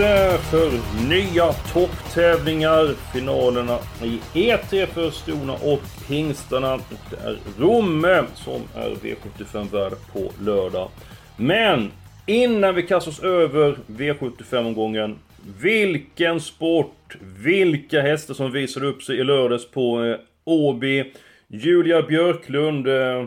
[0.00, 0.70] dags för
[1.08, 2.94] nya topptävlingar.
[3.12, 6.78] Finalerna i E3 för Stona och Pingstarna
[7.10, 10.88] Det är Romme som är V75-värd på lördag.
[11.36, 11.90] Men
[12.26, 15.18] innan vi kastar oss över V75-omgången.
[15.60, 21.12] Vilken sport, vilka hästar som visade upp sig i lördags på eh, Åby.
[21.48, 22.88] Julia Björklund.
[22.88, 23.26] Eh,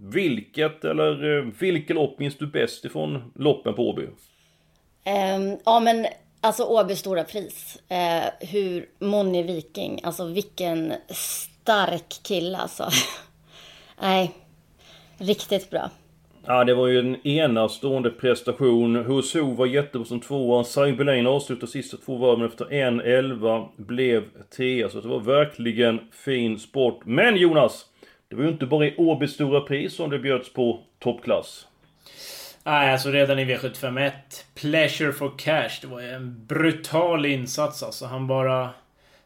[0.00, 4.06] vilket eller eh, lopp minns du bäst ifrån loppen på Åby?
[5.06, 6.06] Um, ja men
[6.40, 7.78] alltså Åby stora pris.
[7.90, 12.88] Uh, hur Moni Viking, alltså vilken stark kille alltså.
[14.00, 14.34] Nej,
[15.18, 15.90] riktigt bra.
[16.46, 18.96] Ja, det var ju en enastående prestation.
[18.96, 20.64] HSO var jättebra som tvåa.
[20.64, 23.68] Saibelain avslutade sista två varven efter 1.11.
[23.76, 24.22] Blev
[24.56, 24.88] trea.
[24.88, 27.00] Så det var verkligen fin sport.
[27.04, 27.86] Men Jonas!
[28.28, 31.66] Det var ju inte bara i Åbys stora pris som det bjöds på toppklass.
[32.66, 34.10] Nej, alltså redan i V751.
[34.54, 35.70] Pleasure for cash.
[35.80, 38.06] Det var en brutal insats alltså.
[38.06, 38.70] Han bara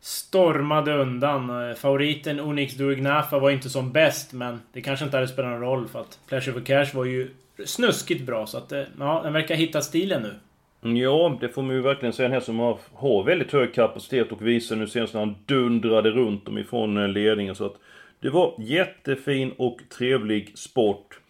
[0.00, 1.70] stormade undan.
[1.70, 5.60] Eh, favoriten Onyx Duignafa var inte som bäst, men det kanske inte hade spelat någon
[5.60, 7.30] roll för att Pleasure for cash var ju
[7.64, 8.46] snuskigt bra.
[8.46, 10.34] Så att, eh, ja, den verkar hitta stilen nu.
[10.82, 12.26] Mm, ja, det får man ju verkligen säga.
[12.26, 16.10] En häst som har, har väldigt hög kapacitet och visar nu senast när han dundrade
[16.10, 17.54] runt dem ifrån eh, ledningen.
[17.54, 17.76] Så att
[18.20, 21.20] det var jättefin och trevlig sport.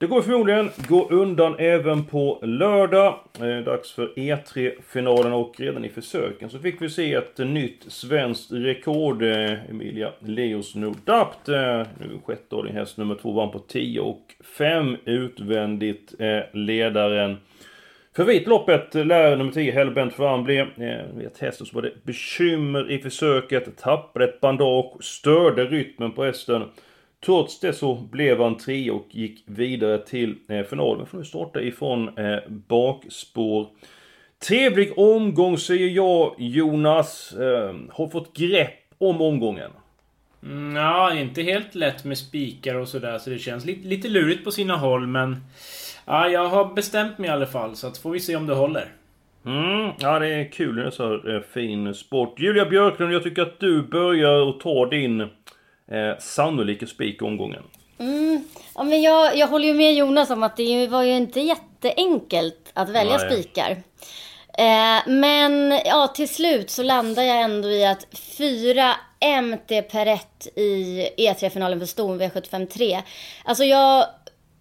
[0.00, 3.18] Det går förmodligen gå undan även på lördag.
[3.40, 8.52] Eh, dags för E3-finalen och redan i försöken så fick vi se ett nytt svenskt
[8.52, 9.22] rekord.
[9.22, 14.96] Eh, Emilia Leos Nordapt, eh, nu sjätteåring häst nummer två, vann på 10 och 5
[15.04, 17.36] utvändigt eh, ledaren.
[18.16, 20.60] Vitloppet lär nummer 10 Hellbent fram blev.
[20.60, 26.24] Eh, vet hästen så var det bekymmer i försöket, tappade ett bandage, störde rytmen på
[26.24, 26.62] hästen.
[27.24, 31.06] Trots det så blev han tre och gick vidare till eh, finalen.
[31.06, 33.66] Får nu starta ifrån eh, bakspår.
[34.48, 37.32] Trevlig omgång säger jag Jonas.
[37.32, 39.70] Eh, har fått grepp om omgången.
[40.42, 44.44] Mm, ja, inte helt lätt med spikar och sådär så det känns lite, lite lurigt
[44.44, 45.36] på sina håll men...
[46.06, 48.54] Ja, jag har bestämt mig i alla fall så att får vi se om det
[48.54, 48.92] håller.
[49.46, 52.40] Mm, ja det är kul när det är så eh, fin sport.
[52.40, 55.28] Julia Björklund, jag tycker att du börjar och tar din
[55.90, 57.62] eh, sannolika spik omgången.
[57.98, 58.44] Mm.
[58.74, 62.70] Ja, men jag, jag håller ju med Jonas om att det var ju inte jätteenkelt
[62.74, 63.32] att välja Nej.
[63.32, 63.70] spikar.
[64.58, 68.94] Eh, men ja, till slut så landar jag ändå i att 4
[69.42, 73.02] MT per rätt i E3-finalen för Ston V75 3.
[73.44, 74.06] Alltså jag,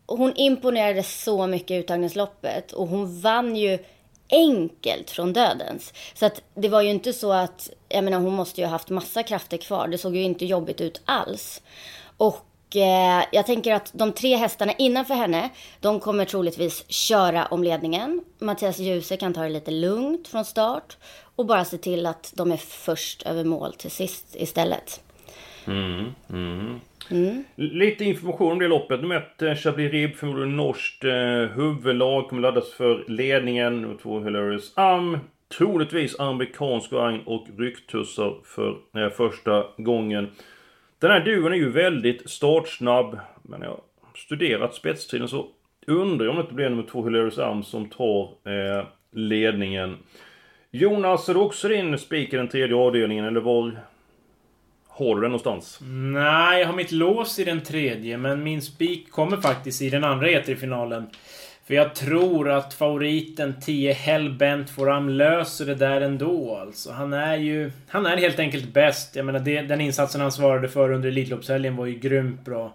[0.05, 3.79] hon imponerade så mycket i uttagningsloppet och hon vann ju
[4.29, 5.93] enkelt från dödens.
[6.13, 8.89] Så att det var ju inte så att, jag menar hon måste ju ha haft
[8.89, 9.87] massa krafter kvar.
[9.87, 11.61] Det såg ju inte jobbigt ut alls.
[12.17, 17.63] Och eh, jag tänker att de tre hästarna innanför henne, de kommer troligtvis köra om
[17.63, 18.21] ledningen.
[18.39, 20.97] Mattias Djuse kan ta det lite lugnt från start
[21.35, 25.01] och bara se till att de är först över mål till sist istället.
[25.67, 26.79] Mm, mm.
[27.11, 27.43] Mm.
[27.55, 29.01] Lite information om det loppet.
[29.01, 31.11] Nummer ett, eh, Chablis Rib, förmodligen norskt eh,
[31.55, 32.29] huvudlag.
[32.29, 33.81] Kommer laddas för ledningen.
[33.81, 35.17] Nummer två, Hilarious Am.
[35.57, 40.29] Troligtvis amerikansk vagn och rycktussar för eh, första gången.
[40.99, 43.19] Den här duon är ju väldigt startsnabb.
[43.41, 43.81] Men jag har
[44.15, 45.47] studerat spetstiden så
[45.87, 49.97] undrar jag om det inte blir nummer två, Hilarious Am, som tar eh, ledningen.
[50.71, 53.79] Jonas, är du också din spik i den tredje avdelningen eller var
[54.99, 55.79] har du den någonstans?
[56.13, 60.03] Nej, jag har mitt lås i den tredje, men min spik kommer faktiskt i den
[60.03, 61.09] andra E3-finalen.
[61.67, 66.91] För jag tror att favoriten 10 Hellbent Foram löser det där ändå alltså.
[66.91, 67.71] Han är ju...
[67.87, 69.15] Han är helt enkelt bäst.
[69.15, 72.73] Jag menar, det, den insatsen han svarade för under Elitloppshelgen var ju grymt bra.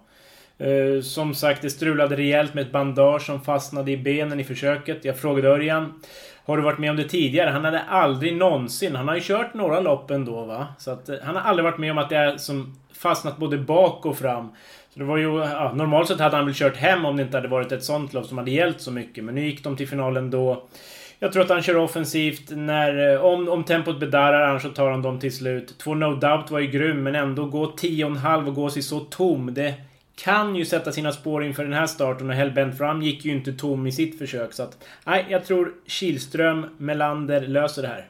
[0.61, 5.05] Uh, som sagt, det strulade rejält med ett bandage som fastnade i benen i försöket.
[5.05, 6.03] Jag frågade Örjan.
[6.47, 7.51] Har du varit med om det tidigare?
[7.51, 8.97] Han hade aldrig någonsin...
[8.97, 10.67] Han har ju kört några lopp ändå va?
[10.79, 13.59] Så att eh, han har aldrig varit med om att det är som fastnat både
[13.59, 14.49] bak och fram.
[14.91, 15.39] Så det var ju...
[15.39, 18.13] Ja, normalt sett hade han väl kört hem om det inte hade varit ett sånt
[18.13, 19.25] lopp som hade gällt så mycket.
[19.25, 20.65] Men nu gick de till finalen då.
[21.19, 23.13] Jag tror att han kör offensivt när...
[23.13, 25.79] Eh, om, om tempot bedarrar, annars så tar han dem till slut.
[25.79, 29.55] Två No Doubt var ju grym, men ändå gå 10,5 och gå sig så tom.
[29.55, 29.75] Det
[30.17, 33.53] kan ju sätta sina spår inför den här starten och Hellbent Fram gick ju inte
[33.53, 34.53] tom i sitt försök.
[34.53, 34.85] Så att...
[35.05, 38.09] Nej, jag tror Kihlström, Melander löser det här.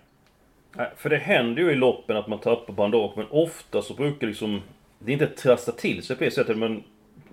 [0.77, 4.27] Nej, För det händer ju i loppen att man tappar bandage, men ofta så brukar
[4.27, 4.63] liksom...
[4.99, 6.83] Det är inte trassla till sig på det sättet, men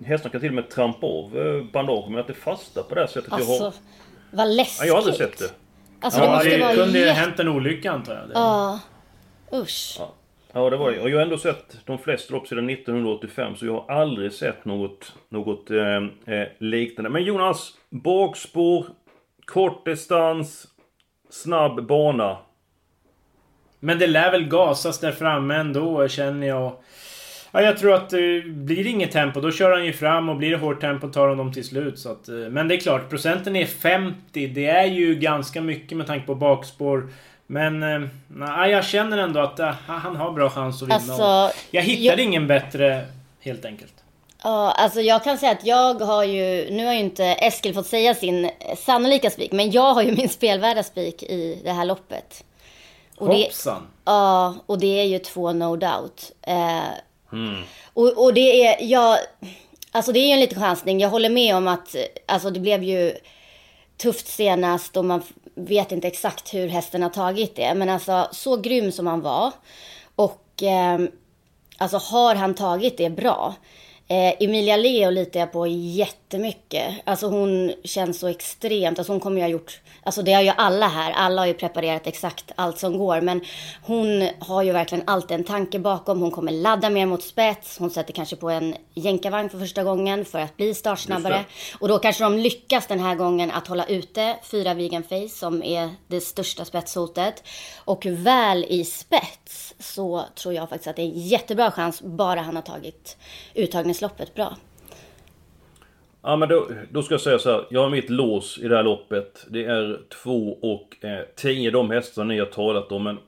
[0.04, 3.00] hästarna kan till och med trampa av eh, bandage, men att det fastnar på det
[3.00, 3.30] här sättet.
[3.30, 3.74] jag, Alltså, har,
[4.30, 4.80] vad läskigt.
[4.80, 5.50] Nej, jag har aldrig sett det.
[6.00, 8.22] Alltså Ja, det måste det vara kunde ju hänt en olycka antar jag.
[8.34, 8.80] Ja.
[9.52, 9.96] Usch.
[9.98, 10.14] Ja,
[10.54, 11.00] Ja det var det.
[11.00, 14.64] Och jag har ändå sett de flesta lopp sedan 1985, så jag har aldrig sett
[14.64, 15.96] något, något eh,
[16.36, 17.10] eh, liknande.
[17.10, 18.86] Men Jonas, bakspår,
[19.44, 20.66] kort distans,
[21.30, 22.38] snabb bana.
[23.80, 26.72] Men det lär väl gasas där framme ändå, känner jag.
[27.52, 30.36] Ja, jag tror att eh, blir det inget tempo, då kör han ju fram och
[30.36, 31.98] blir det hårt tempo tar han dem till slut.
[31.98, 34.46] Så att, eh, men det är klart, procenten är 50.
[34.46, 37.08] Det är ju ganska mycket med tanke på bakspår.
[37.52, 40.94] Men eh, nej, jag känner ändå att eh, han har bra chans att vinna.
[40.94, 43.06] Alltså, jag hittade jag- ingen bättre,
[43.40, 43.92] helt enkelt.
[44.42, 47.86] Ja, alltså jag kan säga att jag har ju, nu har ju inte Eskil fått
[47.86, 52.44] säga sin sannolika spik, men jag har ju min spelvärda spik i det här loppet.
[53.18, 53.86] Och det, Hoppsan!
[54.04, 56.32] ja, och det är ju två no doubt.
[56.42, 56.78] Eh,
[57.32, 57.62] Mm.
[57.94, 59.18] och, och det är, jag,
[59.92, 61.00] alltså det är ju en liten chansning.
[61.00, 63.12] Jag håller med om att, eh, alltså det blev ju
[63.96, 65.22] tufft senast och man
[65.54, 67.74] vet inte exakt hur hästen har tagit det.
[67.74, 69.52] Men alltså så grym som han var.
[70.14, 71.00] Och eh,
[71.78, 73.54] alltså har han tagit det bra.
[74.08, 75.66] Eh, Emilia Leo litar jag på
[76.32, 76.94] jättemycket.
[77.04, 80.52] Alltså hon känns så extremt, alltså hon kommer ju ha gjort, alltså det har ju
[80.56, 83.20] alla här, alla har ju preparerat exakt allt som går.
[83.20, 83.40] Men
[83.82, 87.90] hon har ju verkligen alltid en tanke bakom, hon kommer ladda mer mot spets, hon
[87.90, 91.44] sätter kanske på en jänkarvagn för första gången för att bli startsnabbare.
[91.78, 95.62] Och då kanske de lyckas den här gången att hålla ute fyra vegan face som
[95.62, 97.42] är det största spetshotet.
[97.84, 102.40] Och väl i spets så tror jag faktiskt att det är en jättebra chans bara
[102.40, 103.16] han har tagit
[103.54, 104.56] uttagningsloppet bra.
[106.22, 107.66] Ja men då, då ska jag säga så här.
[107.70, 109.46] Jag har mitt lås i det här loppet.
[109.50, 113.04] Det är 2 och eh, 10 de hästar ni har talat om.
[113.04, 113.18] Men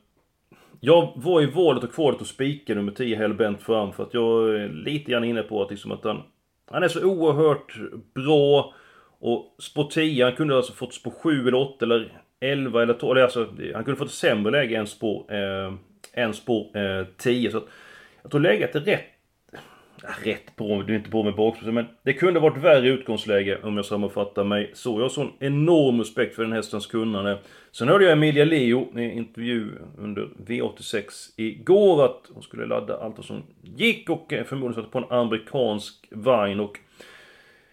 [0.81, 3.93] jag var i valet och kvalet och spika nummer 10 Hellbent fram.
[3.93, 6.23] För att jag är lite grann inne på att, liksom att han,
[6.71, 7.77] han är så oerhört
[8.15, 8.75] bra.
[9.19, 13.11] Och spår 10, han kunde alltså fått spår 7 eller 8 eller 11 eller 12.
[13.11, 15.75] Eller alltså, han kunde fått ett sämre läge än spår, eh,
[16.13, 17.51] än spår eh, 10.
[17.51, 17.69] Så att,
[18.23, 19.14] jag tror läget är rätt
[20.25, 23.77] rätt bra, du är inte bra med bakspår, men det kunde varit värre utgångsläge om
[23.77, 24.99] jag sammanfattar mig så.
[24.99, 27.39] Jag har sån enorm respekt för den hästens kunnande.
[27.73, 31.05] Sen hörde jag Emilia Leo i en intervju under V86
[31.37, 36.09] igår att hon skulle ladda allt som gick och eh, förmodligen satte på en amerikansk
[36.11, 36.79] vagn och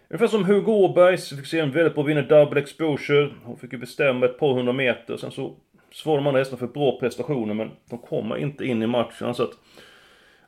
[0.08, 3.30] Ungefär som Hugo Åbergs, vi fick se en väldigt bra vinnare double exposure.
[3.44, 5.16] Hon fick ju bestämma ett par hundra meter.
[5.16, 5.56] Sen så
[5.92, 9.34] svarade de andra hästarna för bra prestationer men de kommer inte in i matchen.
[9.34, 9.50] Så att,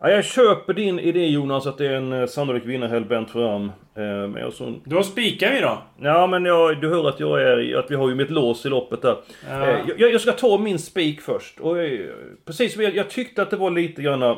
[0.04, 3.64] ja, jag köper din idé Jonas att det är en eh, sannolik vinnare Hellbent fram.
[3.94, 5.82] Eh, men jag så, Då spikar vi då.
[6.00, 8.68] Ja men jag, du hör att jag är att vi har ju mitt lås i
[8.68, 9.16] loppet där.
[9.48, 9.66] Ja.
[9.66, 11.60] Eh, jag, jag ska ta min spik först.
[11.60, 12.10] Och, eh,
[12.44, 14.36] precis som jag, jag tyckte att det var lite grann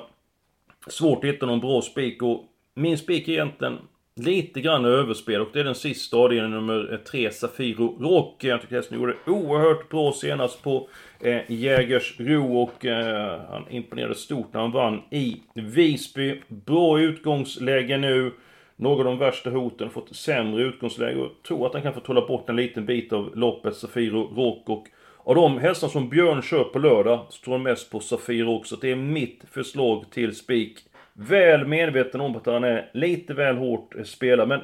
[0.87, 3.79] svårt att hitta någon bra spik och min spik är egentligen
[4.21, 8.45] lite grann överspel och det är den sista avdelningen nummer eh, 3 Safiro Rock.
[8.45, 10.89] Jag tycker hästen gjorde oerhört bra senast på
[11.21, 16.43] eh, Jägersro och eh, han imponerade stort när han vann i Visby.
[16.49, 18.33] Bra utgångsläge nu.
[18.77, 22.01] Några av de värsta hoten har fått sämre utgångsläge och tror att han kan få
[22.01, 24.87] trolla bort en liten bit av loppet Safiro Rock och
[25.25, 28.77] av de hästar som Björn kör på lördag så tror jag mest på Safiro också.
[28.77, 30.79] Det är mitt förslag till spik.
[31.19, 34.61] Väl medveten om att han är lite väl hårt eh, spelad men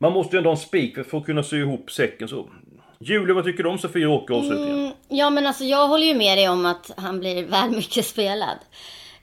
[0.00, 2.50] man måste ju ändå ha en spik för att kunna sy ihop säcken så.
[2.98, 4.78] Julia, vad tycker du om Sofia Åke avslutningen?
[4.78, 8.06] Mm, ja men alltså jag håller ju med dig om att han blir väl mycket
[8.06, 8.58] spelad.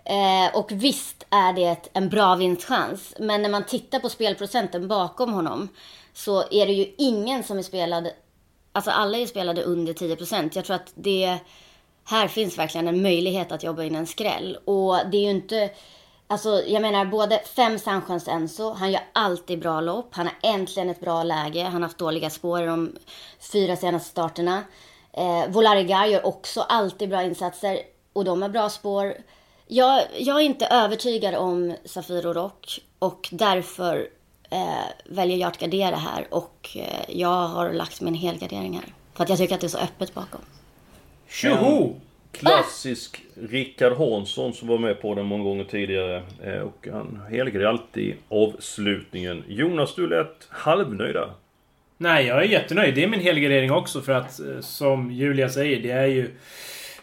[0.05, 3.15] Eh, och visst är det en bra vinstchans.
[3.19, 5.69] Men när man tittar på spelprocenten bakom honom
[6.13, 8.07] så är det ju ingen som är spelad,
[8.71, 10.51] alltså alla är spelade under 10%.
[10.53, 11.39] Jag tror att det,
[12.09, 14.57] här finns verkligen en möjlighet att jobba in en skräll.
[14.65, 15.69] Och det är ju inte,
[16.27, 20.09] alltså jag menar både fem Sanchans Enzo, han gör alltid bra lopp.
[20.11, 21.63] Han har äntligen ett bra läge.
[21.63, 22.95] Han har haft dåliga spår i de
[23.51, 24.63] fyra senaste starterna.
[25.13, 27.79] Eh, Volarigar gör också alltid bra insatser
[28.13, 29.13] och de har bra spår.
[29.67, 34.09] Jag, jag är inte övertygad om Safiro Rock och därför
[34.49, 34.59] eh,
[35.05, 38.93] väljer jag att gardera här och eh, jag har lagt min helgardering här.
[39.13, 40.41] För att jag tycker att det är så öppet bakom.
[41.27, 41.93] Tjoho!
[42.39, 46.23] Klassisk Rickard Hansson som var med på den många gånger tidigare.
[46.43, 49.43] Eh, Och han helgade alltid avslutningen.
[49.47, 51.31] Jonas, du lät halvnöjd där.
[51.97, 52.95] Nej, jag är jättenöjd.
[52.95, 56.29] Det är min helgardering också för att eh, som Julia säger, det är ju...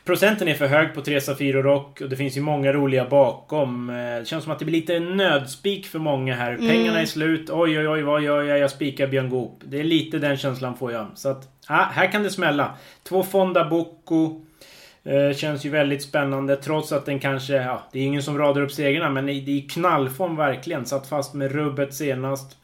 [0.04, 3.04] Procenten är för hög på tre Safir och Rock och det finns ju många roliga
[3.04, 3.90] bakom.
[3.90, 6.52] Eh, det känns som att det blir lite nödspik för många här.
[6.52, 6.68] Mm.
[6.68, 7.50] Pengarna är slut.
[7.50, 8.58] Oj, oj, oj, vad gör jag?
[8.58, 9.60] Jag spikar Björn Goop.
[9.64, 11.06] Det är lite den känslan får jag.
[11.14, 12.74] Så att, ah, här kan det smälla.
[13.02, 14.40] Två Fonda Bocco.
[15.04, 17.54] Eh, känns ju väldigt spännande trots att den kanske...
[17.54, 20.86] Ja, det är ingen som radar upp segrarna men det är knallform verkligen.
[20.86, 22.56] Satt fast med rubbet senast.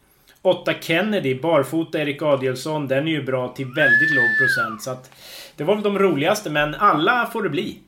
[0.43, 2.89] 8 Kennedy, barfota Erik Adielsson.
[2.89, 4.83] Den är ju bra till väldigt låg procent.
[4.83, 5.11] Så att
[5.57, 7.79] det var väl de roligaste, men alla får det bli.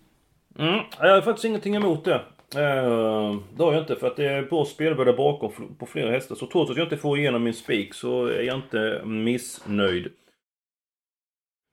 [0.58, 2.14] Mm, jag har faktiskt ingenting emot det.
[2.54, 6.34] Eh, det har jag inte, för att det är bra spelvärde bakom på flera hästar.
[6.34, 10.08] Så trots att jag inte får igenom min spik så är jag inte missnöjd.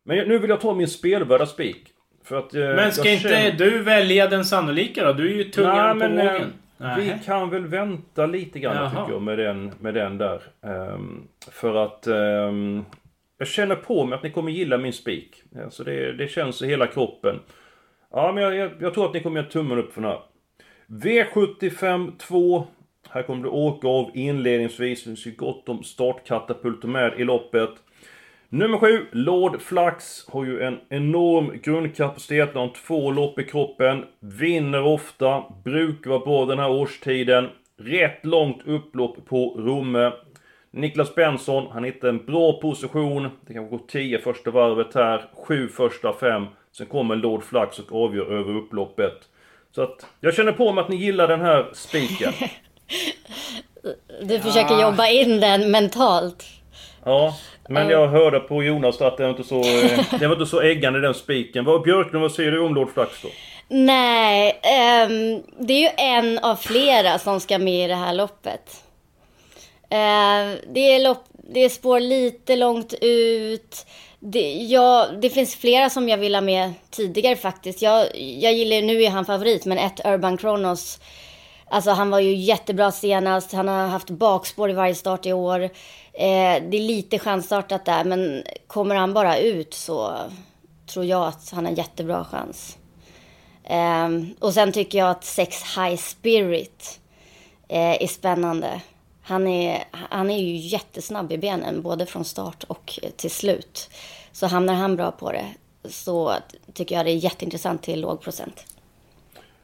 [0.05, 1.93] Men nu vill jag ta min spelvärda spik.
[2.35, 2.53] Att...
[2.53, 5.13] eh, Men ska inte känner- du välja den sannolika då?
[5.13, 6.53] Du är ju tungan Nej, på eh, vågen.
[6.97, 8.89] Vi kan väl vänta lite grann Jaha.
[8.89, 10.41] tycker jag med den, med den där.
[10.65, 12.85] Ehm, för att ehm,
[13.37, 15.43] jag känner på mig att ni kommer gilla min spik.
[15.63, 17.39] Alltså det, det känns i hela kroppen.
[18.11, 20.19] Ja, men jag, jag, jag tror att ni kommer göra tummen upp för den här.
[20.87, 22.67] V75 2.
[23.09, 24.99] Här kommer det åka av inledningsvis.
[25.03, 27.69] Det finns ju gott om startkatapulter med i loppet.
[28.51, 34.83] Nummer 7, Lord Flax, har ju en enorm grundkapacitet, har två lopp i kroppen, vinner
[34.83, 37.49] ofta, brukar vara bra den här årstiden.
[37.77, 40.11] Rätt långt upplopp på Romme.
[40.71, 43.29] Niklas Benson, han hittar en bra position.
[43.47, 46.45] Det kan gå 10 första varvet här, 7 första fem.
[46.71, 49.17] Sen kommer Lord Flax och avgör över upploppet.
[49.71, 52.33] Så att jag känner på mig att ni gillar den här spiken.
[54.23, 56.45] Du försöker jobba in den mentalt.
[57.05, 57.35] Ja,
[57.69, 60.61] men jag hörde på Jonas att det var inte så, eh, det var inte så
[60.61, 61.65] äggande den spiken.
[61.65, 63.29] Vad Björklund, vad säger du om Lord Flax då?
[63.67, 68.83] Nej, ehm, det är ju en av flera som ska med i det här loppet.
[69.89, 73.85] Eh, det, är lopp, det är spår lite långt ut.
[74.19, 77.81] Det, ja, det finns flera som jag vill ha med tidigare faktiskt.
[77.81, 80.99] Jag, jag gillar, nu är han favorit, men ett Urban Kronos.
[81.69, 83.53] Alltså han var ju jättebra senast.
[83.53, 85.69] Han har haft bakspår i varje start i år.
[86.19, 90.17] Eh, det är lite chansartat där, men kommer han bara ut så
[90.85, 92.77] tror jag att han har jättebra chans.
[93.63, 94.09] Eh,
[94.39, 96.99] och sen tycker jag att Sex High Spirit
[97.67, 98.81] eh, är spännande.
[99.21, 103.89] Han är, han är ju jättesnabb i benen, både från start och till slut.
[104.31, 105.45] Så hamnar han bra på det
[105.89, 106.35] så
[106.73, 108.65] tycker jag det är jätteintressant till låg procent.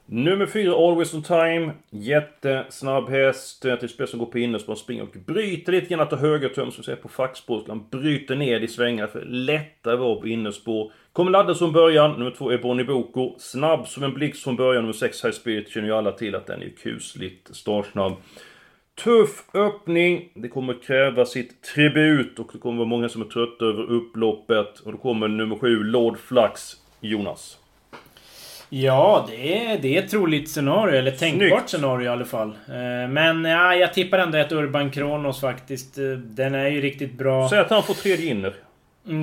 [0.08, 1.72] Nummer 4, Always On Time.
[1.90, 3.66] Jättesnabb häst.
[3.80, 4.76] Till spel som går på innerspår.
[4.76, 7.64] Springer och bryter lite grann Tar högertum högertöm som vi säger på fackspår.
[7.68, 10.92] Han bryter ner i svängar för lättare var på innerspår.
[11.14, 12.12] Kommer ladda som början.
[12.12, 13.36] Nummer 2 är Bonnie Boko.
[13.40, 14.84] Snabb som en blixt från början.
[14.84, 18.14] Nummer 6 High Spirit känner ju alla till att den är kusligt startsnabb.
[19.04, 20.30] Tuff öppning.
[20.34, 24.80] Det kommer kräva sitt tribut och det kommer vara många som är trötta över upploppet.
[24.80, 27.60] Och då kommer nummer 7, Lord Flax, Jonas.
[28.82, 30.96] Ja, det är, det är ett troligt scenario.
[30.96, 31.70] Eller tänkbart Snyggt.
[31.70, 32.48] scenario i alla fall.
[32.50, 35.98] Eh, Men ja, jag tippar ändå ett Urban Kronos faktiskt.
[35.98, 37.50] Eh, Den är ju riktigt bra.
[37.50, 38.54] Säg att han får tredje inner.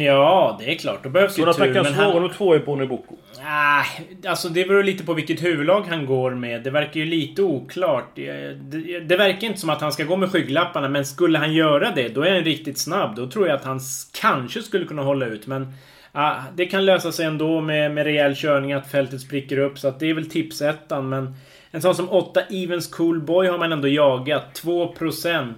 [0.05, 1.03] Ja, det är klart.
[1.03, 1.83] Då behövs ju tur.
[1.83, 2.15] Men han...
[2.15, 3.15] nummer två är Bonnie Boko.
[3.45, 3.85] Ah,
[4.31, 6.63] alltså det beror lite på vilket huvudlag han går med.
[6.63, 8.05] Det verkar ju lite oklart.
[8.15, 11.53] Det, det, det verkar inte som att han ska gå med skygglapparna, men skulle han
[11.53, 13.17] göra det, då är han riktigt snabb.
[13.17, 13.81] Då tror jag att han
[14.21, 15.73] kanske skulle kunna hålla ut, men...
[16.13, 19.79] ah, det kan lösa sig ändå med, med rejäl körning, att fältet spricker upp.
[19.79, 21.35] Så att det är väl tipsettan, men...
[21.75, 24.61] En sån som 8 Evens Cool Boy har man ändå jagat.
[24.65, 25.53] 2%.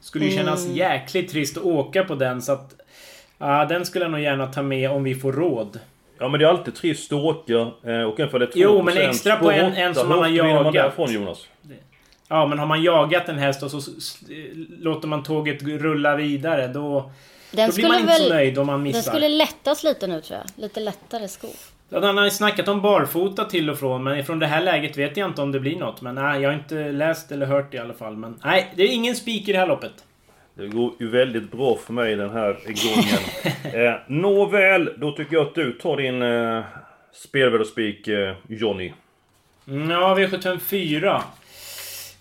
[0.00, 2.74] Skulle ju kännas jäkligt trist att åka på den, så att...
[3.38, 5.78] ah, den skulle jag nog gärna ta med om vi får råd.
[6.18, 7.52] Ja men det är alltid trist att åka.
[7.54, 9.76] eh, Och även för det är 2% Jo, men extra på en- åtta.
[9.76, 10.72] en som man har vinner man jagat.
[10.74, 11.46] därifrån Jonas?
[12.28, 13.80] Ja, men har man jagat en häst och så
[14.80, 17.10] låter man tåget rulla vidare, då...
[17.52, 18.32] Den då blir man skulle inte så väl...
[18.32, 19.12] nöjd om man Den missar.
[19.12, 20.62] skulle lättas lite nu tror jag.
[20.62, 21.50] Lite lättare skor.
[21.90, 25.16] Han har ju snackat om barfota till och från, men från det här läget vet
[25.16, 26.00] jag inte om det blir något.
[26.02, 28.16] Men nej, jag har inte läst eller hört det i alla fall.
[28.16, 29.92] Men nej, det är ingen spik i det här loppet.
[30.54, 33.84] Det går ju väldigt bra för mig den här gången.
[33.86, 36.62] eh, Nåväl, då tycker jag att du tar din eh,
[37.12, 38.92] spelvärdersspik eh, Johnny.
[39.68, 41.20] Mm, Ja, V754.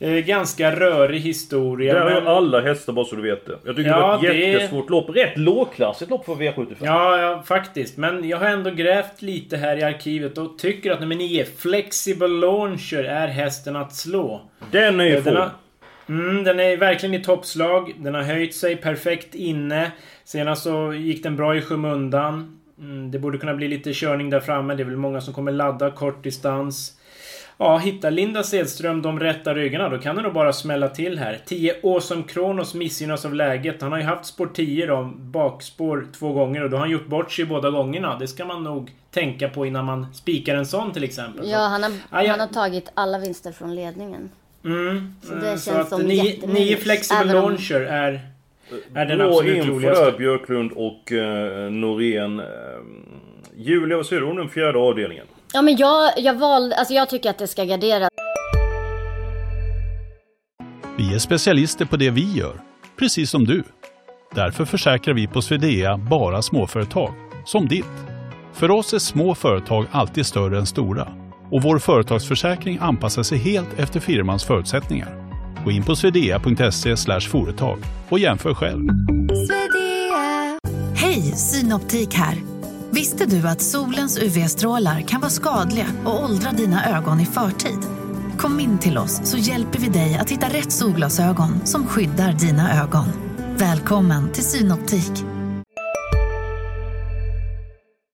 [0.01, 1.99] Eh, ganska rörig historia.
[2.03, 3.57] Har ju men- alla hästar bara så du vet det.
[3.65, 5.15] Jag tycker Ja, det var ett det- jättesvårt lopp.
[5.15, 6.75] Rätt lågklassigt lopp för V75.
[6.79, 7.97] Ja, ja, faktiskt.
[7.97, 12.27] Men jag har ändå grävt lite här i arkivet och tycker att nummer 9, Flexible
[12.27, 14.41] Launcher, är hästen att slå.
[14.71, 15.49] Den är ju Eh, Den har,
[16.09, 17.93] mm, den är verkligen i toppslag.
[17.97, 19.91] Den har höjt sig perfekt inne.
[20.23, 22.57] Senast så gick den bra i skymundan.
[22.79, 24.75] Mm, det borde kunna bli lite körning där framme.
[24.75, 26.97] Det är väl många som kommer ladda kort distans.
[27.63, 31.39] Ja, hittar Linda Sedström de rätta ryggarna då kan det nog bara smälla till här.
[31.45, 33.81] 10 Awesome Kronos missgynnas av läget.
[33.81, 37.07] Han har ju haft spår 10 då, bakspår två gånger och då har han gjort
[37.07, 38.17] bort sig båda gångerna.
[38.19, 41.49] Det ska man nog tänka på innan man spikar en sån till exempel.
[41.49, 44.29] Ja, han har, Ja, jag- han har tagit alla vinster från ledningen.
[44.65, 48.19] Mm, Så det mm, känns att som nio, nio flexible launcher är,
[48.95, 50.05] är den absolut roligaste.
[50.05, 52.39] där Björklund och eh, Norén.
[52.39, 52.45] Eh,
[53.55, 55.25] Julia, vad säger du om den fjärde avdelningen?
[55.53, 58.09] Ja, men jag, jag valde, alltså jag tycker att det ska garderas.
[60.97, 62.61] Vi är specialister på det vi gör,
[62.99, 63.63] precis som du.
[64.35, 67.13] Därför försäkrar vi på Swedea bara småföretag,
[67.45, 67.85] som ditt.
[68.53, 71.07] För oss är små företag alltid större än stora
[71.51, 75.31] och vår företagsförsäkring anpassar sig helt efter firmans förutsättningar.
[75.65, 77.79] Gå in på swedea.se företag
[78.09, 78.89] och jämför själv.
[80.95, 82.50] Hej, Synoptik här.
[83.01, 87.79] Visste du att solens UV-strålar kan vara skadliga och åldra dina ögon i förtid?
[88.37, 92.83] Kom in till oss så hjälper vi dig att hitta rätt solglasögon som skyddar dina
[92.83, 93.05] ögon.
[93.57, 95.11] Välkommen till Synoptik.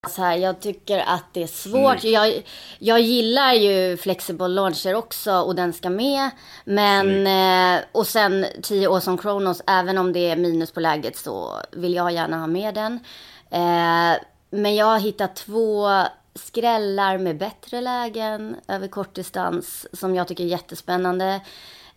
[0.09, 2.03] Så här, jag tycker att det är svårt.
[2.03, 2.43] Jag,
[2.79, 6.29] jag gillar ju Flexible Launcher också och den ska med.
[6.65, 11.17] Men, eh, och sen 10 år som Kronos, även om det är minus på läget
[11.17, 12.99] så vill jag gärna ha med den.
[13.51, 14.17] Eh,
[14.49, 15.87] men jag har hittat två
[16.35, 21.41] skrällar med bättre lägen över kortdistans som jag tycker är jättespännande.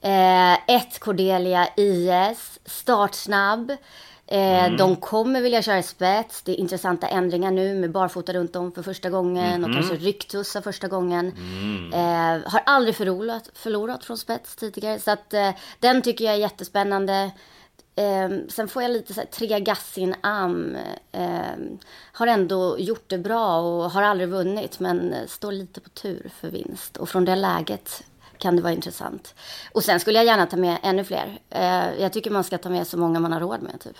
[0.01, 3.71] Eh, ett Cordelia IS, startsnabb.
[4.27, 6.43] Eh, De kommer vilja köra spets.
[6.43, 10.61] Det är intressanta ändringar nu med barfota runt om för första gången och kanske rycktussar
[10.61, 11.27] första gången.
[11.95, 14.99] Eh, har aldrig förlorat, förlorat från spets tidigare.
[14.99, 17.31] Så att eh, den tycker jag är jättespännande.
[18.01, 20.77] Eh, sen får jag lite så här, tre Gassin Am.
[21.13, 21.41] Eh,
[22.13, 26.49] har ändå gjort det bra och har aldrig vunnit men står lite på tur för
[26.49, 26.97] vinst.
[26.97, 28.03] Och från det läget
[28.39, 29.35] kan det vara intressant.
[29.73, 31.39] Och sen skulle jag gärna ta med ännu fler.
[31.51, 33.97] Eh, jag tycker man ska ta med så många man har råd med typ.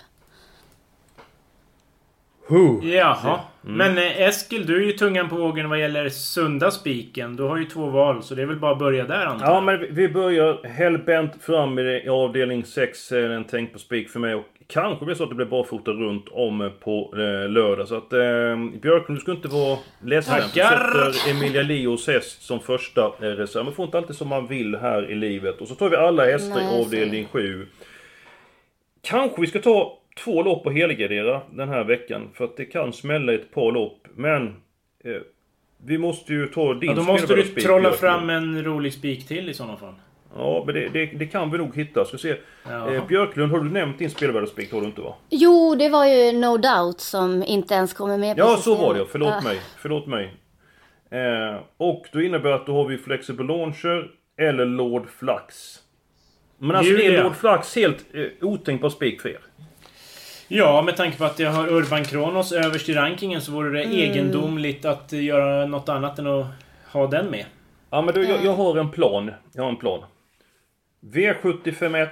[2.83, 3.39] Jaha.
[3.61, 7.35] Men eh, Eskil, du är ju tungan på vågen vad gäller sunda spiken.
[7.35, 9.55] Du har ju två val, så det är väl bara att börja där antar jag.
[9.55, 13.11] Ja, men vi- börjar hellbent fram i avdelning 6.
[13.11, 14.35] Är en tänkt på spik för mig.
[14.35, 17.87] Och kanske blir så att det blir barfota runt om eh, på eh, lördag.
[17.87, 20.33] Så att eh, Björklund, du ska inte vara ledsen.
[20.41, 21.11] Tackar.
[21.13, 23.65] sätter Emilia Leos häst som första eh, reserv.
[23.65, 25.61] Man får inte alltid som man vill här i livet.
[25.61, 27.67] Och så tar vi alla hästar i avdelning 7.
[29.03, 32.29] Kanske vi ska ta två lopp och helgardera den här veckan.
[32.33, 34.07] För att det kan smälla ett par lopp.
[34.15, 34.47] Men
[35.03, 35.15] eh,
[35.85, 39.49] vi måste ju ta din Ja, då måste du trolla fram en rolig spik till
[39.49, 39.93] i sådana fall.
[40.35, 42.05] Ja, men det, det, det kan vi nog hitta.
[42.05, 42.29] Ska se.
[42.69, 44.73] Eh, Björklund, har du nämnt din spelvärldespik?
[44.73, 45.15] Har du inte va?
[45.29, 48.93] Jo, det var ju No Doubt som inte ens kommer med på Ja, så var
[48.93, 49.05] det.
[49.11, 49.41] Förlåt Ja.
[49.41, 49.59] mig.
[49.77, 50.33] Förlåt mig.
[51.11, 55.77] Eh, och då innebär det att då har vi Flexible Launcher eller Lord Flax.
[56.57, 57.23] Men alltså det är Julia.
[57.23, 59.39] Lord Flax helt eh, otänkbar spik för er.
[60.53, 63.83] Ja, med tanke på att jag har Urban Kronos överst i rankingen så vore det
[63.83, 63.97] Mm.
[63.97, 66.45] egendomligt att göra något annat än att
[66.91, 67.45] ha den med.
[67.89, 69.31] Ja, men då, jag, jag har en plan.
[69.53, 70.03] Jag har en plan.
[71.13, 72.07] V751.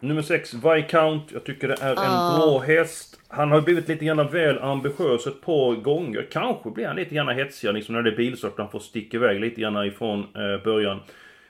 [0.00, 1.24] Nummer 6, Viscount.
[1.34, 3.20] Jag tycker det är en bra häst.
[3.28, 6.26] Han har blivit lite grann väl ambitiös ett par gånger.
[6.32, 8.58] Kanske blir han lite grann hetsigare liksom när det är bilstart.
[8.58, 11.00] Han får sticka iväg lite grann ifrån eh, början.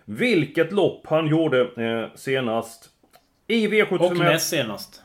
[0.05, 2.91] Vilket lopp han gjorde eh, senast.
[3.47, 3.99] I V751.
[3.99, 5.03] Och näst senast.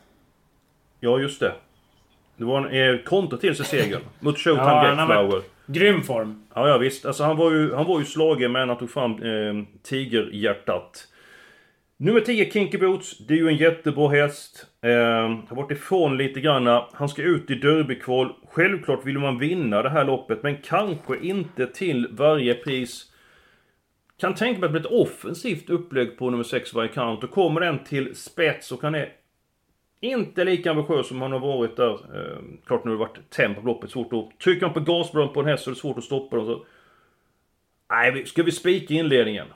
[1.03, 1.53] Ja, just det.
[2.37, 4.01] Det var en eh, kontra till sig segern.
[4.19, 5.43] Mot Showtime Ja, ja, han har varit- Flower.
[5.65, 6.43] Grym form.
[6.55, 7.05] Ja, ja visst.
[7.05, 11.07] Alltså han var ju, han var ju slagen men han tog fram eh, tigerhjärtat.
[11.97, 13.17] Nummer 10, Kinky Boots.
[13.17, 14.65] Det är ju en jättebra häst.
[14.81, 14.91] Eh,
[15.47, 16.85] har varit ifrån lite granna.
[16.93, 18.33] Han ska ut i derbykval.
[18.51, 23.05] Självklart vill man vinna det här loppet, men kanske inte till varje pris.
[24.19, 27.25] Kan tänka mig att det blir ett offensivt upplägg på nummer 6 Viscount.
[27.25, 29.09] Och kommer den till spets och han är
[30.01, 31.91] inte lika ambitiös som han har varit där.
[31.91, 32.37] Eh,
[32.67, 33.91] klart nu har det varit tempo på loppet.
[33.91, 34.39] Svårt att...
[34.39, 36.45] Trycker han på gasbromsen på en häst så är det svårt att stoppa den.
[36.45, 36.65] Så...
[37.89, 39.47] Nej, ska vi spika inledningen?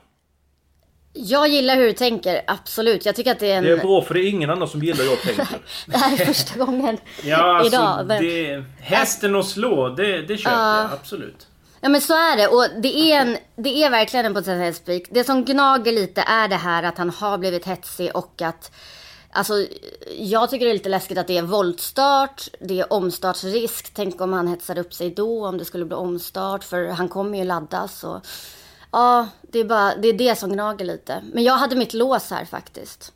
[1.12, 3.06] Jag gillar hur du tänker, absolut.
[3.06, 3.64] Jag tycker att det är en...
[3.64, 5.58] Det är bra för det är ingen annan som gillar jag tänker.
[5.86, 8.06] Det här är första gången Ja, alltså, idag.
[8.06, 8.22] Men...
[8.22, 11.46] det, hästen att slå, det, det köper jag absolut.
[11.80, 15.08] Ja men så är det och det är, en, det är verkligen en potentiell spik.
[15.10, 18.72] Det som gnager lite är det här att han har blivit hetsig och att
[19.36, 19.66] Alltså
[20.18, 23.90] jag tycker det är lite läskigt att det är voltstart, det är omstartsrisk.
[23.94, 26.64] Tänk om han hetsar upp sig då, om det skulle bli omstart.
[26.64, 28.26] För han kommer ju laddas och...
[28.90, 31.22] Ja, det är bara det, är det som gnager lite.
[31.32, 33.12] Men jag hade mitt lås här faktiskt.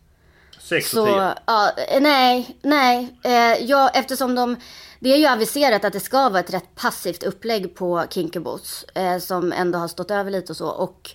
[0.60, 1.34] 6 och Så, 10.
[1.46, 3.16] ja, eh, nej, nej.
[3.24, 4.56] Eh, ja, eftersom de,
[4.98, 8.84] det är ju aviserat att det ska vara ett rätt passivt upplägg på Kinkerboots.
[8.94, 10.68] Eh, som ändå har stått över lite och så.
[10.68, 11.10] Och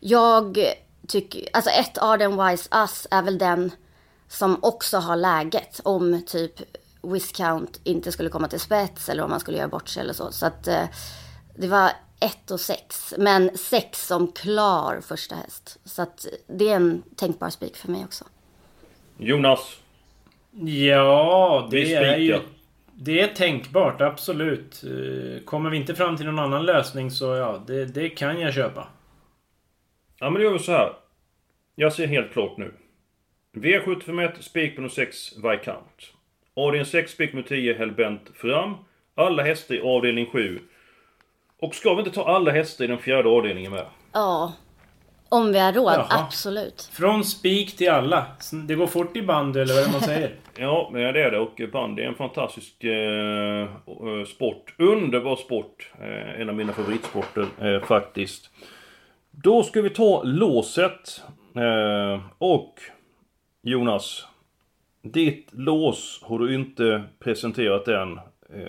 [0.00, 0.74] jag
[1.08, 3.70] tycker, alltså ett Arden Wise Us är väl den
[4.34, 6.52] som också har läget om typ
[7.02, 10.32] Viscount inte skulle komma till spets eller om man skulle göra bort sig eller så.
[10.32, 10.84] Så att eh,
[11.56, 15.78] det var ett och sex, men sex som klar första häst.
[15.84, 18.24] Så att det är en tänkbar spik för mig också.
[19.18, 19.76] Jonas.
[20.66, 22.32] Ja, Vi det är ju...
[22.32, 22.50] spikar.
[22.96, 24.84] Det är tänkbart, absolut.
[24.84, 28.54] Eh, Kommer vi inte fram till någon annan lösning så ja, det, det kan jag
[28.54, 28.88] köpa.
[30.18, 30.92] Ja men då gör vi så här.
[31.74, 32.74] Jag ser helt klart nu.
[33.54, 36.12] V751 spik på nummer 6 Viscount.
[36.56, 38.74] Avdelning 6 spik med 10 Hellbent fram.
[39.14, 40.58] Alla hästar i avdelning 7.
[41.60, 43.86] Och ska vi inte ta alla hästar i den fjärde avdelningen med?
[44.12, 44.52] Ja,
[45.28, 46.06] om vi har råd, Jaha.
[46.10, 46.90] absolut.
[46.92, 48.26] Från spik till alla.
[48.68, 50.34] Det går fort i bandy eller vad man säger?
[50.58, 51.38] Ja, men det är det.
[51.38, 54.74] Och bandy är en fantastisk eh, eh, sport.
[54.78, 55.92] Underbar sport.
[56.00, 58.50] Eh, en av mina favoritsporter eh, faktiskt.
[59.30, 61.22] Då ska vi ta låset.
[61.56, 62.80] Eh, och
[63.64, 64.26] Jonas.
[65.02, 68.18] Ditt lås har du inte presenterat än.
[68.54, 68.62] Eh,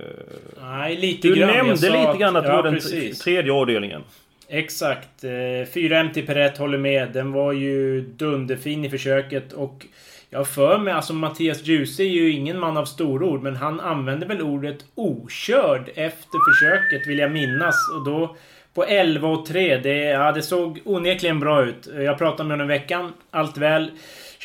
[0.61, 1.49] Nej, lite du grann.
[1.49, 3.19] Jag nämnde lite grann att det ja, var den precis.
[3.19, 4.01] tredje avdelningen.
[4.47, 5.23] Exakt.
[5.23, 7.11] Eh, 4 MT per rätt håller med.
[7.11, 9.85] Den var ju dunderfin i försöket och
[10.29, 14.25] jag för mig, alltså Mattias Djuse är ju ingen man av storord, men han använde
[14.25, 17.75] väl ordet okörd efter försöket, vill jag minnas.
[17.95, 18.35] Och då
[18.73, 21.87] på 11 och 3, det, ja, det såg onekligen bra ut.
[21.95, 23.13] Jag pratade med honom i veckan.
[23.31, 23.91] Allt väl.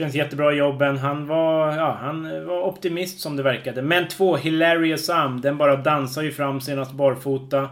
[0.01, 0.99] Känns jättebra i jobben.
[0.99, 3.83] Han var, ja, han var optimist som det verkade.
[3.83, 7.69] Men två, Hilarious Am, den bara dansar ju fram senast barfota.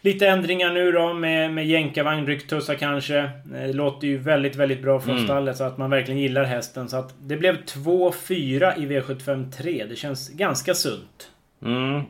[0.00, 3.18] Lite ändringar nu då med, med jänkarvagn, rycktussar kanske.
[3.18, 3.30] Eh,
[3.66, 6.88] Det låter ju väldigt, väldigt bra från stallet så att man verkligen gillar hästen.
[6.88, 9.86] Så att det blev 2-4 i V75 3.
[9.88, 11.30] Det känns ganska sunt.
[11.62, 12.02] Mm.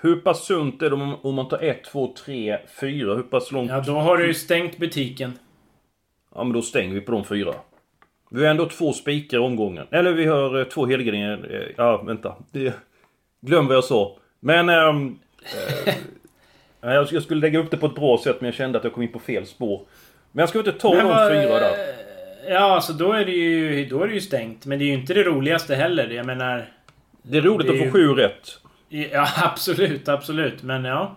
[0.00, 3.14] Hur pass sunt är det om, om man tar 1, 2, 3, 4?
[3.14, 3.70] Hur pass långt?
[3.70, 5.32] Ja, då har du ju stängt butiken.
[6.34, 7.54] Ja men då stänger vi på de fyra.
[8.30, 9.86] Vi har ändå två spikar i omgången.
[9.90, 11.48] Eller vi har eh, två helgarderingar.
[11.50, 12.34] Eh, Ja, vänta.
[12.52, 12.74] Det...
[13.40, 14.16] Glöm vad jag sa.
[14.40, 14.68] Men...
[14.68, 15.18] ehm,
[16.82, 18.92] eh, jag skulle lägga upp det på ett bra sätt men jag kände att jag
[18.92, 19.80] kom in på fel spår.
[20.32, 21.76] Men jag ska inte ta Men vad- fyra där.
[22.48, 24.66] Ja, alltså då är det ju, då är det ju stängt.
[24.66, 26.08] Men det är ju inte det roligaste heller.
[26.10, 26.68] Jag menar...
[27.22, 28.58] Det är roligt det är att ju- få sju rätt.
[28.88, 30.62] Ja, absolut, absolut.
[30.62, 31.16] Men ja.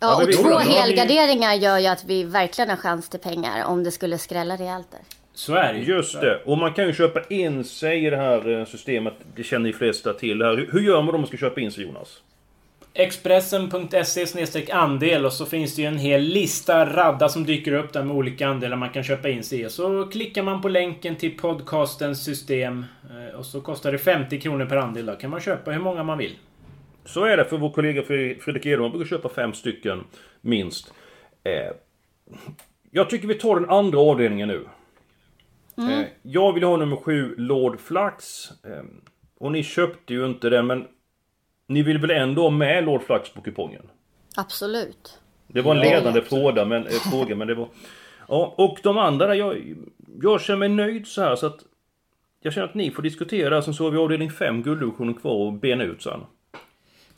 [0.00, 3.90] Ja, och två helgarderingar gör ju att vi verkligen har chans till pengar om det
[3.90, 5.00] skulle skrälla rejält där.
[5.32, 5.84] Så är det ju.
[5.94, 6.40] Just det.
[6.44, 9.14] Och man kan ju köpa in sig i det här eh, systemet.
[9.36, 10.38] Det känner de flesta till.
[10.38, 10.68] Det här.
[10.72, 12.22] Hur- gör man om man ska köpa in sig Jonas?
[12.94, 18.02] Expressen.se andel och så finns det ju en hel lista radda som dyker upp där
[18.02, 19.68] med olika andelar man kan köpa in sig i.
[19.68, 24.66] Så klickar man på länken till podcastens system eh, och så kostar det 50 kronor
[24.66, 25.06] per andel.
[25.06, 26.34] Då kan man köpa hur många man vill.
[27.04, 28.82] Så är det för vår kollega Fre- Fredrik Edholm.
[28.82, 30.04] Han brukar köpa fem stycken
[30.40, 30.92] minst.
[31.44, 31.52] Eh,
[32.90, 34.64] jag tycker vi tar den andra avdelningen nu.
[35.88, 38.50] Eh, jag vill ha nummer sju, Lord Flax.
[38.64, 38.82] Eh,
[39.38, 40.86] och ni köpte ju inte den men
[41.66, 43.82] ni vill väl ändå ha med Lord Flax på kupongen?
[44.36, 45.18] Absolut.
[45.46, 47.68] Det var en ledande fråga men, eh, fråga men det var...
[48.28, 49.74] Ja, och de andra jag,
[50.22, 51.58] jag känner mig nöjd så här så att...
[52.42, 55.52] Jag känner att ni får diskutera sen så har vi avdelning 5 gulddivisionen kvar och
[55.52, 56.20] bena ut sen.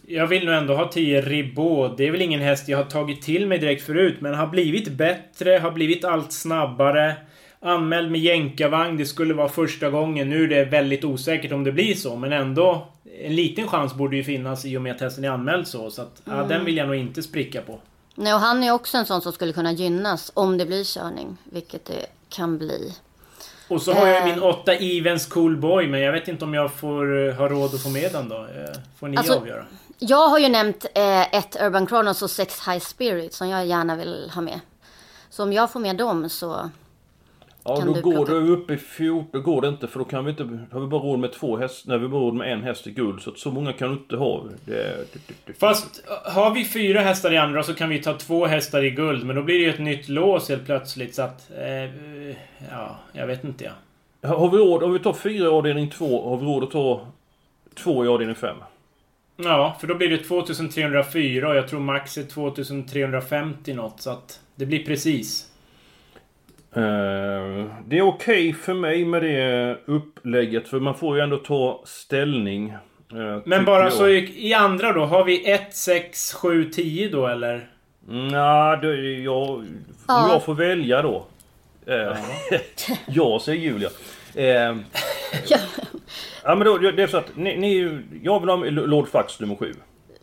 [0.06, 1.96] Jag vill nog ändå ha 10 Ribot.
[1.96, 4.88] Det är väl ingen häst jag har tagit till mig direkt förut, men har blivit
[4.88, 7.16] bättre, har blivit allt snabbare.
[7.62, 10.30] Anmäld med jänkarvagn, det skulle vara första gången.
[10.30, 12.86] Nu är det väldigt osäkert om det blir så, men ändå.
[13.22, 15.90] En liten chans borde ju finnas i och med att hästen är anmäld så.
[15.90, 17.78] Så att, ja, den vill jag nog inte spricka på.
[18.14, 21.36] Nej, och han är också en sån som skulle kunna gynnas om det blir körning,
[21.44, 22.92] vilket det kan bli.
[23.68, 24.34] Och så har jag Eh.
[24.34, 27.74] min 8 Evens Cool Boy, men jag vet inte om jag får eh, ha råd
[27.74, 28.36] att få med den då.
[28.36, 29.64] Eh, Får ni Alltså- avgöra.
[29.98, 33.96] Jag har ju nämnt eh, ett Urban Chronos och sex High Spirit som jag gärna
[33.96, 34.60] vill ha med.
[35.30, 36.70] Så om jag får med dem så...
[37.64, 39.98] Ja, Kan då du går plocka- det upp i 14, då går det inte för
[39.98, 42.34] då kan vi inte, har vi bara råd med två hästar, nej vi bara råd
[42.34, 43.22] med en häst i guld.
[43.22, 44.44] Så att så många kan du inte ha.
[44.64, 45.52] Det, det, det, det.
[45.52, 49.24] Fast har vi fyra hästar i andra så kan vi ta två hästar i guld.
[49.26, 51.14] Men då blir det ju ett nytt lås helt plötsligt.
[51.14, 51.50] Så att...
[51.50, 52.36] Eh,
[52.70, 53.72] ja, jag vet inte ja.
[54.28, 57.06] Har vi råd, om vi tar fyra i avdelning två, har vi råd att ta
[57.74, 58.56] två i avdelning fem?
[59.36, 64.00] Ja, för då blir det 2304 och jag tror max är 2350 något.
[64.00, 65.48] Så att det blir precis.
[66.74, 71.82] Eh, det är okej för mig med det upplägget för man får ju ändå ta
[71.86, 72.70] ställning.
[73.12, 73.92] eh, Men bara jag.
[73.92, 75.04] så i, i andra då.
[75.04, 77.68] Har vi 1, 6, 7, 10 då eller?
[78.08, 78.80] Nja,
[79.24, 79.64] jag,
[80.08, 80.28] Ja.
[80.32, 81.24] jag får välja då.
[81.86, 82.16] Eh,
[83.06, 83.88] ja, säger Julia.
[84.34, 84.76] Eh,
[85.48, 85.58] Ja.
[86.44, 88.56] Ja men då, det är så att ni, ni jag vill ha
[88.86, 89.74] Lord Fax nummer 7.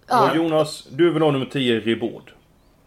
[0.07, 0.29] Ja.
[0.29, 2.31] Och Jonas, du vill ha nummer 10 Ribord.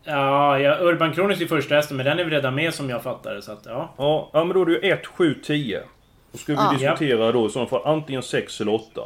[0.04, 3.02] Ja, ja Urban Kronos är första hästen, men den är väl redan med som jag
[3.02, 3.42] fattar det.
[3.42, 3.94] Så att, ja.
[3.98, 5.82] Ja, ja men då är det ju 1, 7, 10.
[6.32, 6.72] Då ska vi Ja.
[6.92, 9.00] diskutera då i sådana fall antingen 6 eller 8.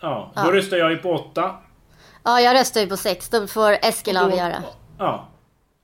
[0.00, 0.32] ja.
[0.44, 1.50] Då röstar jag ju på åtta.
[2.24, 3.28] ja, jag röstar ju på sex.
[3.28, 4.62] Då får Eskil avgöra.
[4.98, 5.28] Ja.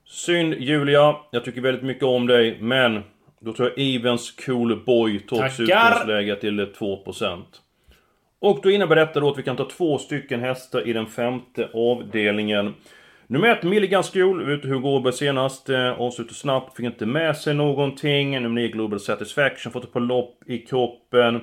[0.07, 3.03] Synd Julia, jag tycker väldigt mycket om dig, men
[3.41, 5.91] då tror jag Evens Cool Boy trots Tackar.
[5.91, 7.43] utgångsläget till 2%.
[8.41, 11.69] Och då innebär detta då att vi kan ta två stycken hästar i den femte
[11.75, 12.75] avdelningen.
[13.33, 15.69] Nummer ett, Milligan School, vet hur Gårdberg senast.
[15.69, 18.31] Eh, Avslutar avslutade snabbt, fick inte med sig någonting.
[18.31, 21.41] Nummer 9, Global Satisfaction, fått ett par lopp i kroppen.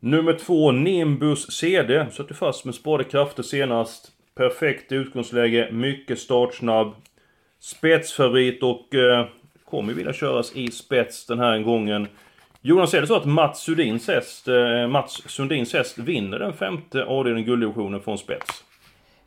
[0.00, 4.12] Nummer två, Nimbus CD, satte fast med spade krafter senast.
[4.34, 6.94] Perfekt utgångsläge, mycket startsnabb.
[7.60, 9.26] Spetsfavorit och eh,
[9.64, 12.08] kommer vilja köras i spets den här gången.
[12.60, 17.04] Jonas, är det så att Mats Sundins häst, eh, Mats Sundins häst vinner den femte
[17.04, 18.64] avdelningen gulddivisionen från spets?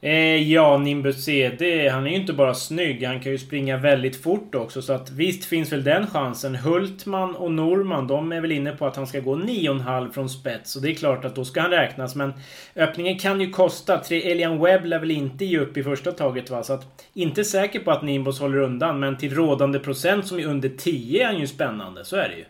[0.06, 4.24] Eh, ja, Nimbus CD, han är ju inte bara snygg, han kan ju springa väldigt
[4.24, 4.82] fort också.
[4.82, 6.56] Så att visst finns väl den chansen.
[6.56, 10.76] Hultman och Norman, de är väl inne på att han ska gå 9,5 från spets.
[10.76, 12.16] Och det är klart att då ska han räknas.
[12.16, 12.34] Men
[12.76, 13.98] öppningen kan ju kosta.
[13.98, 16.64] Tre Elian Webb lär väl inte ge upp i första taget va.
[16.64, 19.00] Så att, inte säker på att Nimbus håller undan.
[19.00, 22.06] Men till rådande procent som är under 10 är han ju spännande.
[22.06, 22.46] Så är det ju.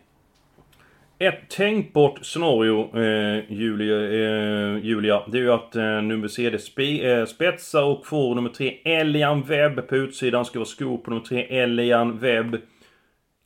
[1.20, 7.12] Ett tänkbart scenario, eh, Julia, eh, Julia, det är ju att eh, nummer CD spe,
[7.12, 10.46] eh, spetsar och får nummer 3 Elian Webb på utsidan.
[10.46, 12.58] Ska vara skor på nummer 3 Elian Webb.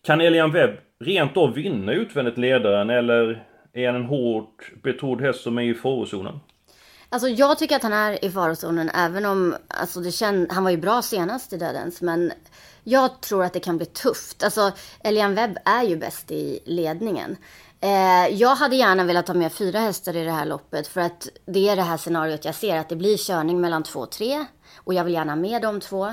[0.06, 5.42] Kan Elian Webb rent av vinna utvändigt ledaren eller är han en hårt betrodd häst
[5.42, 6.40] som är i farozonen?
[7.10, 10.72] Alltså jag tycker att han är i farozonen även om alltså det känd, han var
[10.72, 12.02] ju bra senast i Dödens.
[12.02, 12.32] Men
[12.84, 14.44] jag tror att det kan bli tufft.
[14.44, 17.38] Alltså Elian Webb är ju bäst i ledningen.
[17.80, 21.28] Eh, jag hade gärna velat ha med fyra hästar i det här loppet för att
[21.46, 24.46] det är det här scenariot jag ser att det blir körning mellan två och tre
[24.78, 26.08] och jag vill gärna ha med de två.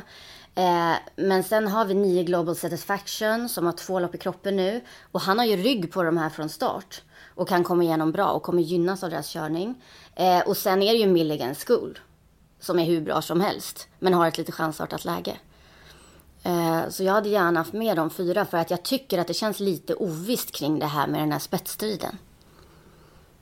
[0.55, 4.81] Eh, men sen har vi nio Global Satisfaction som har två lopp i kroppen nu
[5.13, 7.03] och han har ju rygg på de här från start
[7.35, 9.83] och kan komma igenom bra och kommer gynnas av deras körning.
[10.17, 11.99] Eh, och sen är det ju Milligan School
[12.61, 15.37] som är hur bra som helst men har ett lite chansartat läge.
[16.43, 19.35] Eh, Så jag hade gärna haft med de fyra för att jag tycker att det
[19.35, 22.19] känns lite ovisst kring det här med den här spetsstriden.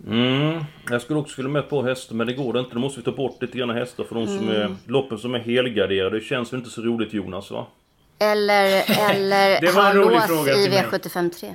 [0.07, 2.75] Mm, jag skulle också vilja med på hästar men det går inte.
[2.75, 5.39] Då måste vi ta bort lite grann hästar för de som är, loppen som är
[5.39, 6.19] helgarderade.
[6.19, 7.67] Det känns väl inte så roligt Jonas va?
[8.19, 10.85] Eller, eller Det var en rolig fråga i till mig.
[10.85, 11.55] V753.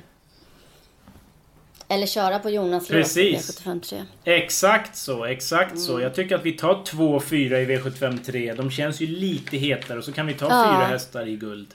[1.88, 3.60] Eller köra på Jonas Precis.
[3.60, 4.02] V753.
[4.24, 5.82] Exakt så, exakt Mm.
[5.82, 6.00] så.
[6.00, 8.56] Jag tycker att vi tar två fyra i V753.
[8.56, 10.64] De känns ju lite hetare och så kan vi ta Ja.
[10.64, 11.74] fyra hästar i guld.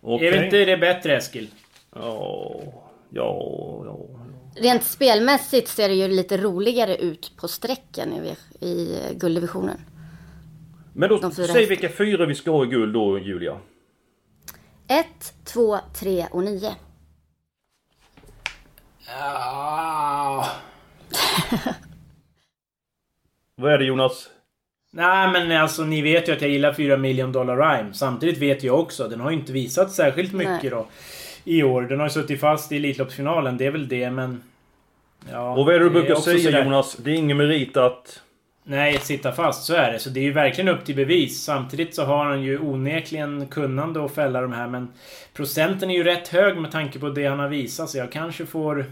[0.00, 0.28] Okej.
[0.28, 1.48] Är inte det bättre Eskil?
[1.94, 2.60] Ja,
[3.10, 3.98] ja, ja.
[4.56, 9.80] Rent spelmässigt ser det ju lite roligare ut på sträcken i, i gulddivisionen.
[10.92, 11.66] Men då, säg hästarna.
[11.68, 13.58] vilka fyra vi ska ha i guld då Julia.
[14.88, 15.06] 1,
[15.44, 16.74] 2, 3 och 9.
[19.16, 20.46] Ah.
[23.56, 24.28] Vad är det Jonas?
[24.92, 27.94] Nej men alltså ni vet ju att jag gillar 4 million dollar rhyme.
[27.94, 30.70] Samtidigt vet jag också, den har ju inte visat särskilt mycket Nej.
[30.70, 30.86] då.
[31.44, 31.82] I år.
[31.82, 34.42] Den har ju suttit fast i Elitloppsfinalen, det är väl det men...
[35.32, 36.96] Ja, Och vad är det du brukar säga sådär- Jonas?
[36.96, 38.22] Det är ingen merit att...
[38.70, 39.98] Nej, sitta fast, så är det.
[39.98, 41.42] Så det är ju verkligen upp till bevis.
[41.42, 44.88] Samtidigt så har han ju onekligen kunnande att fälla de här, men
[45.34, 48.46] procenten är ju rätt hög med tanke på det han har visat, så jag kanske
[48.46, 48.84] får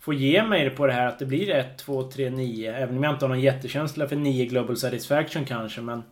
[0.00, 2.72] får ge mig på det här att det blir 1, 2, 3, 9.
[2.76, 6.02] Även om jag inte har någon jättekänsla för 9 Global Satisfaction kanske, men...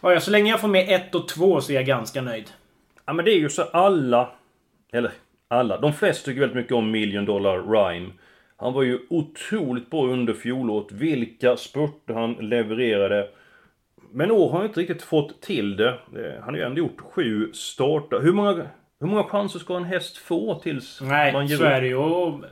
[0.00, 2.50] Ja, ja, så länge jag får med 1 och 2 så är jag ganska nöjd.
[3.04, 4.30] Ja men det är ju så alla...
[4.92, 5.12] Eller
[5.48, 5.78] alla.
[5.78, 8.10] De flesta tycker väldigt mycket om Million Dollar Rhyme.
[8.60, 10.92] Han var ju otroligt bra under fjolåret.
[10.92, 13.28] Vilka spurter han levererade.
[14.12, 15.88] Men år har han inte riktigt fått till det.
[15.88, 18.20] Eh, Han har ju ändå gjort sju starter.
[18.20, 18.52] Hur många,
[19.00, 21.68] hur många chanser ska en häst få tills man Nej, ger så upp?
[21.68, 21.96] är det ju.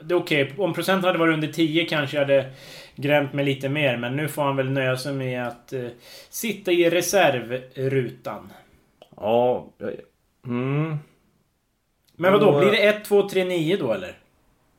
[0.05, 0.53] Det är okej.
[0.59, 2.51] Om procenten hade varit under 10 kanske jag hade
[2.97, 3.97] grämt mig lite mer.
[3.97, 5.87] Men nu får han väl nöja sig med att eh,
[6.31, 8.53] sitta i reservrutan.
[9.17, 9.67] Ja...
[10.47, 10.97] Mm.
[12.17, 12.49] Men vad då?
[12.49, 14.13] Och, Blir det 1, 2, 3, 9 då eller?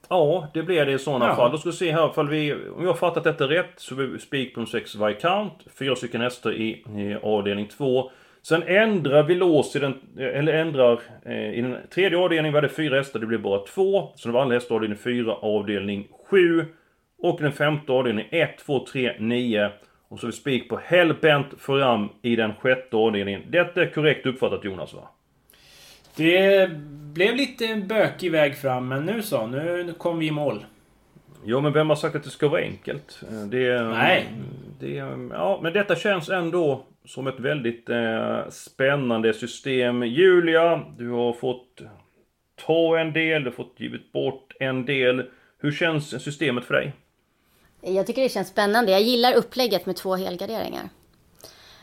[0.09, 1.35] Ja, det blir det i sådana Ja.
[1.35, 1.51] fall.
[1.51, 2.53] Då ska vi se här ifall vi...
[2.53, 5.55] Om jag har fattat detta rätt så vi spik på 6 Viscount.
[5.79, 8.11] Fyra stycken hästar i, i avdelning 2.
[8.41, 9.93] Sen ändrar vi lås i den...
[10.19, 10.99] Eller ändrar...
[11.25, 14.11] Eh, I den tredje avdelningen var det fyra hästar, det blir bara två.
[14.15, 16.65] Så det var alla hästar i avdelning 4, avdelning 7.
[17.19, 19.69] Och den femte avdelningen 1, 2, 3, 9.
[20.09, 23.41] Och så vi spik på Hellbent fram i den sjätte avdelningen.
[23.49, 25.09] Detta är korrekt uppfattat Jonas va?
[26.17, 26.71] Det
[27.13, 29.47] blev lite bökig väg fram, men nu så.
[29.47, 30.65] Nu kom vi i mål.
[31.45, 33.19] Jo men vem har sagt att det ska vara enkelt?
[33.51, 34.25] Det, Nej.
[34.79, 34.93] Det,
[35.31, 40.03] ja, men detta känns ändå som ett väldigt eh, spännande system.
[40.03, 41.81] Julia, du har fått
[42.65, 45.25] ta en del, du har fått givit bort en del.
[45.59, 46.93] Hur känns systemet för dig?
[47.81, 48.91] Jag tycker det känns spännande.
[48.91, 50.89] Jag gillar upplägget med två helgarderingar.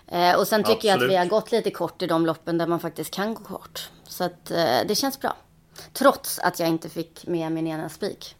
[0.08, 0.92] Eh, och sen tycker Absolut.
[0.92, 3.44] jag att vi har gått lite kort i de loppen där man faktiskt kan gå
[3.44, 3.90] kort.
[4.04, 5.36] Så att eh, det känns bra.
[5.92, 8.36] Trots att jag inte fick med min ena spik.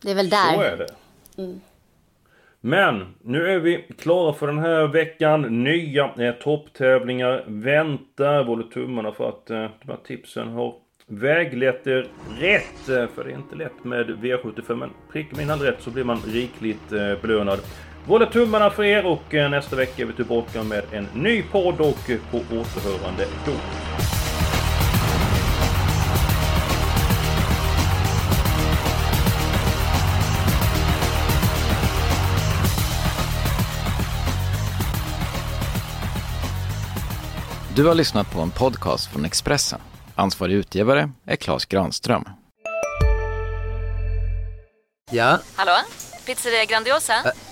[0.00, 0.54] Det är väl där.
[0.54, 0.88] Så är det.
[1.42, 1.60] Mm.
[2.60, 5.64] Men nu är vi klara för den här veckan.
[5.64, 8.44] Nya eh, topptävlingar väntar.
[8.44, 10.74] Håller tummarna för att eh, de här tipsen har
[11.06, 12.08] väglett er
[12.38, 12.88] rätt.
[12.88, 14.74] Eh, för det är inte lätt med V75.
[14.74, 17.58] Men prickar man rätt så blir man rikligt eh, belönad.
[18.06, 21.80] Håller tummarna för er och eh, nästa vecka är vi tillbaka med en ny podd
[21.80, 23.52] och på återhörande då.
[37.76, 39.80] Du har lyssnat på en podcast från Expressen.
[40.14, 42.24] Ansvarig utgivare är Klas Granström.
[45.10, 45.38] Ja?
[45.56, 45.72] Hallå?
[46.26, 47.14] Pizzeria Grandiosa?
[47.14, 47.51] Ä